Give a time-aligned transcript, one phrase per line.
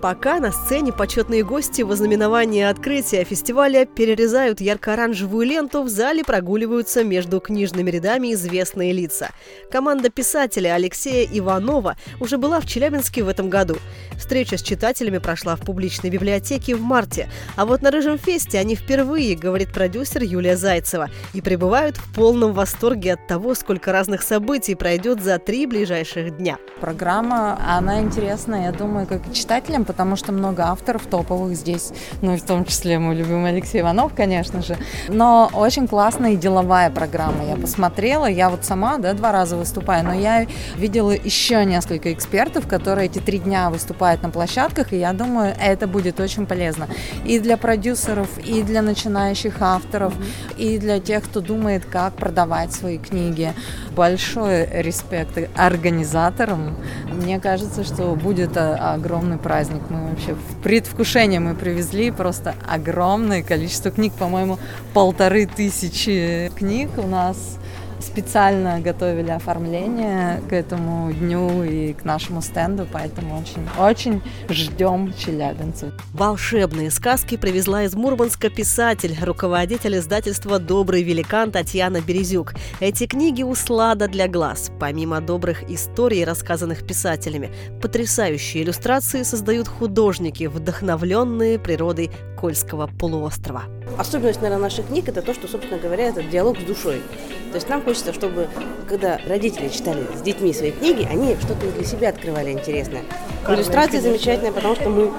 [0.00, 7.04] Пока на сцене почетные гости в ознаменование открытия фестиваля перерезают ярко-оранжевую ленту, в зале прогуливаются
[7.04, 9.28] между книжными рядами известные лица.
[9.70, 13.76] Команда писателя Алексея Иванова уже была в Челябинске в этом году.
[14.16, 17.28] Встреча с читателями прошла в публичной библиотеке в марте.
[17.56, 22.54] А вот на «Рыжем фесте» они впервые, говорит продюсер Юлия Зайцева, и пребывают в полном
[22.54, 26.56] восторге от того, сколько разных событий пройдет за три ближайших дня.
[26.80, 31.90] Программа, она интересная, я думаю, как читателям, потому что много авторов топовых здесь,
[32.22, 34.76] ну и в том числе мой любимый Алексей Иванов, конечно же.
[35.08, 37.44] Но очень классная и деловая программа.
[37.44, 42.68] Я посмотрела, я вот сама, да, два раза выступаю, но я видела еще несколько экспертов,
[42.68, 46.86] которые эти три дня выступают на площадках, и я думаю, это будет очень полезно
[47.24, 50.14] и для продюсеров, и для начинающих авторов,
[50.56, 53.52] и для тех, кто думает, как продавать свои книги.
[53.96, 56.76] Большой респект организаторам.
[57.12, 59.90] Мне кажется, что будет а, огромный праздник праздник.
[59.90, 64.58] Мы вообще в предвкушении мы привезли просто огромное количество книг, по-моему,
[64.94, 67.58] полторы тысячи книг у нас
[68.00, 75.92] специально готовили оформление к этому дню и к нашему стенду, поэтому очень, очень ждем челябинцев.
[76.12, 82.54] Волшебные сказки привезла из Мурманска писатель, руководитель издательства «Добрый великан» Татьяна Березюк.
[82.80, 84.70] Эти книги услада для глаз.
[84.78, 93.64] Помимо добрых историй, рассказанных писателями, потрясающие иллюстрации создают художники, вдохновленные природой Кольского полуострова.
[93.98, 97.02] Особенность, наверное, наших книг– это то, что, собственно говоря, это диалог с душой.
[97.50, 98.48] То есть нам хочется, чтобы,
[98.88, 103.02] когда родители читали с детьми свои книги, они что-то для себя открывали интересное.
[103.48, 105.10] Иллюстрация замечательная, потому что мы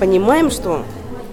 [0.00, 0.84] понимаем, что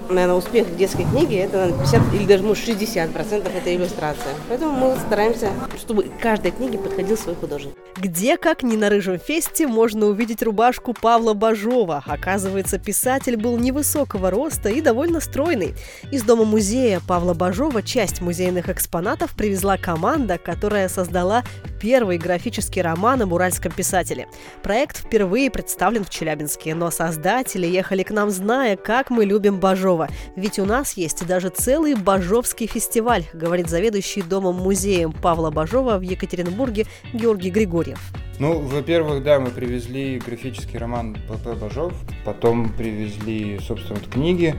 [0.09, 4.33] наверное, успех детской книги это 50 или даже может 60 процентов это иллюстрация.
[4.49, 7.73] Поэтому мы стараемся, чтобы каждой книге подходил свой художник.
[7.97, 12.03] Где, как ни на Рыжем фесте, можно увидеть рубашку Павла Бажова.
[12.05, 15.75] Оказывается, писатель был невысокого роста и довольно стройный.
[16.11, 21.43] Из дома-музея Павла Бажова часть музейных экспонатов привезла команда, которая создала
[21.85, 24.27] первый графический роман о уральском писателе.
[24.63, 30.09] Проект впервые представлен в Челябинске, но создатели ехали к нам, зная, как мы любим Бажова.
[30.35, 36.87] Ведь у нас есть даже целый Бажовский фестиваль, говорит заведующий домом-музеем Павла Бажова в Екатеринбурге
[37.13, 37.99] Георгий Григорьев.
[38.39, 41.53] Ну, во-первых, да, мы привезли графический роман П.П.
[41.53, 41.93] Бажов,
[42.25, 44.55] потом привезли, собственно, книги,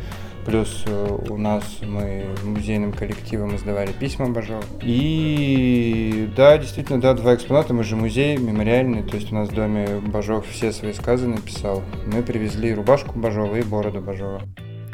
[0.47, 4.63] Плюс э, у нас мы музейным коллективом издавали письма Бажова.
[4.81, 7.75] И да, действительно, да, два экспоната.
[7.75, 11.83] Мы же музей мемориальный, то есть у нас в доме Бажов все свои сказы написал.
[12.07, 14.41] Мы привезли рубашку Бажова и бороду Бажова.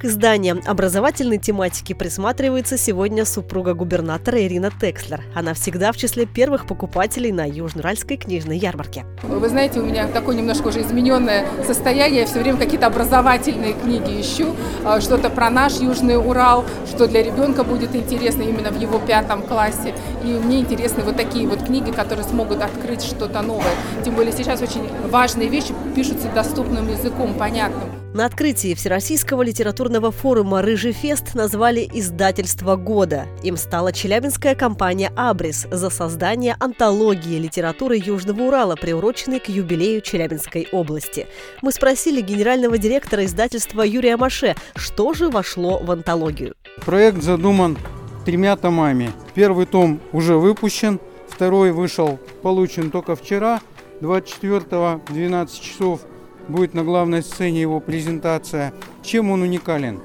[0.03, 5.23] К изданиям образовательной тематики присматривается сегодня супруга губернатора Ирина Текслер.
[5.33, 9.07] Она всегда в числе первых покупателей на Южноуральской книжной ярмарке.
[9.23, 12.23] Вы знаете, у меня такое немножко уже измененное состояние.
[12.23, 14.57] Я все время какие-то образовательные книги ищу.
[14.85, 19.43] А, что-то про наш Южный Урал, что для ребенка будет интересно именно в его пятом
[19.43, 19.95] классе.
[20.25, 23.71] И мне интересны вот такие вот книги, которые смогут открыть что-то новое.
[24.05, 28.02] Тем более сейчас очень важные вещи пишутся доступным языком, понятным.
[28.15, 33.25] На открытии Всероссийского литературного форума «Рыжий фест» назвали издательство года.
[33.43, 40.69] Им стала челябинская компания «Абрис» за создание антологии литературы Южного Урала, приуроченной к юбилею Челябинской
[40.73, 41.27] области.
[41.63, 46.53] Мы спросили генерального директора издательства Юрия Маше, что же вошло в антологию.
[46.85, 47.79] Проект задуман
[48.27, 49.11] тремя томами.
[49.33, 53.63] Первый том уже выпущен, второй вышел, получен только вчера,
[54.03, 56.03] 24 в 12 часов–
[56.49, 58.73] будет на главной сцене его презентация.
[59.03, 60.01] Чем он уникален?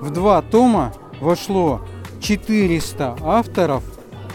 [0.00, 1.80] В два тома вошло
[2.20, 3.82] 400 авторов,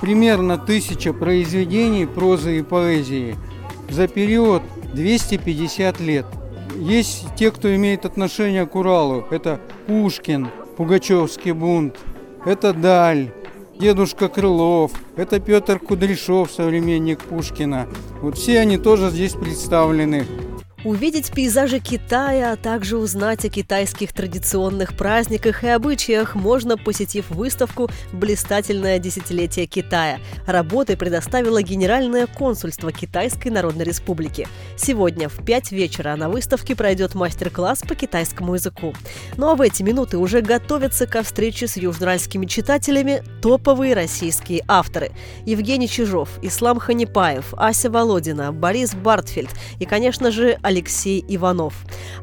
[0.01, 3.35] примерно 1000 произведений прозы и поэзии
[3.89, 4.61] за период
[4.93, 6.25] 250 лет.
[6.77, 9.25] Есть те, кто имеет отношение к Уралу.
[9.29, 11.97] Это Пушкин, Пугачевский бунт,
[12.45, 13.31] это Даль,
[13.79, 17.87] Дедушка Крылов, это Петр Кудряшов, современник Пушкина.
[18.21, 20.25] Вот все они тоже здесь представлены
[20.85, 27.89] увидеть пейзажи Китая, а также узнать о китайских традиционных праздниках и обычаях можно, посетив выставку
[28.13, 30.19] «Блистательное десятилетие Китая».
[30.45, 34.47] Работы предоставило Генеральное консульство Китайской Народной Республики.
[34.77, 38.93] Сегодня в 5 вечера на выставке пройдет мастер-класс по китайскому языку.
[39.37, 45.11] Ну а в эти минуты уже готовятся ко встрече с южноуральскими читателями топовые российские авторы.
[45.45, 49.49] Евгений Чижов, Ислам Ханипаев, Ася Володина, Борис Бартфельд
[49.79, 51.73] и, конечно же, Алексей Алексей Иванов.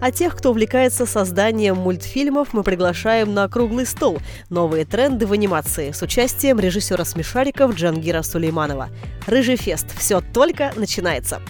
[0.00, 4.19] А тех, кто увлекается созданием мультфильмов, мы приглашаем на круглый стол
[4.50, 8.90] «Новые тренды в анимации» с участием режиссера смешариков Джангира Сулейманова.
[9.26, 11.40] «Рыжий фест»– все только начинается.